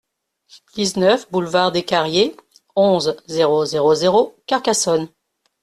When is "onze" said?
2.75-3.17